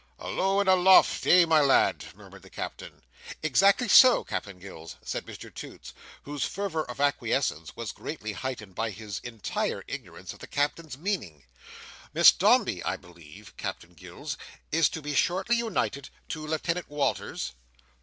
[0.19, 3.03] "Alow and aloft, eh, my lad?" murmured the Captain.
[3.43, 5.93] "Exactly so, Captain Gills," said Mr Toots,
[6.23, 11.43] whose fervour of acquiescence was greatly heightened by his entire ignorance of the Captain's meaning.
[12.15, 14.37] "Miss Dombey, I believe, Captain Gills,
[14.71, 17.51] is to be shortly united to Lieutenant Walters?"